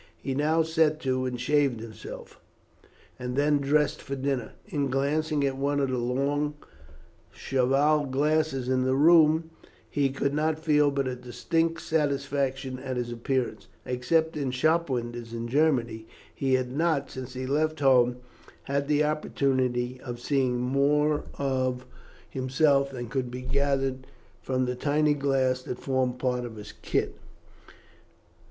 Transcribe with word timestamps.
He 0.17 0.33
now 0.33 0.63
set 0.63 0.99
to 1.01 1.27
and 1.27 1.39
shaved 1.39 1.79
himself, 1.79 2.39
and 3.19 3.35
then 3.35 3.59
dressed 3.59 4.01
for 4.01 4.15
dinner. 4.15 4.53
In 4.65 4.89
glancing 4.89 5.45
at 5.45 5.57
one 5.57 5.79
of 5.79 5.91
the 5.91 5.99
long 5.99 6.55
cheval 7.31 8.07
glasses 8.09 8.67
in 8.67 8.81
the 8.83 8.95
room, 8.95 9.51
he 9.87 10.09
could 10.09 10.33
not 10.33 10.55
but 10.55 10.63
feel 10.63 10.99
a 10.99 11.15
distinct 11.15 11.81
satisfaction 11.83 12.79
at 12.79 12.97
his 12.97 13.11
appearance. 13.11 13.67
Except 13.85 14.35
in 14.35 14.49
shop 14.49 14.89
windows 14.89 15.33
in 15.33 15.47
Germany, 15.47 16.07
he 16.33 16.55
had 16.55 16.71
not, 16.75 17.11
since 17.11 17.35
he 17.35 17.45
left 17.45 17.79
home, 17.79 18.15
had 18.63 18.87
the 18.87 19.03
opportunity 19.03 20.01
of 20.03 20.19
seeing 20.19 20.59
more 20.59 21.25
of 21.37 21.85
himself 22.27 22.89
than 22.89 23.07
could 23.07 23.29
be 23.29 23.43
gathered 23.43 24.07
from 24.41 24.65
the 24.65 24.73
tiny 24.73 25.13
glass 25.13 25.61
that 25.61 25.77
formed 25.77 26.17
part 26.17 26.43
of 26.43 26.55
his 26.55 26.73
kit. 26.81 27.19